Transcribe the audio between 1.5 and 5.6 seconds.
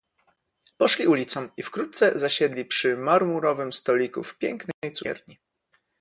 i wkrótce zasiedli przy marmurowym stoliku w pięknej cukierni."